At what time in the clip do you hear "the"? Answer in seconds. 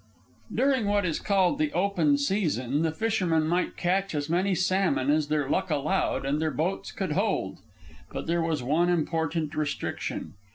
1.59-1.71, 2.81-2.91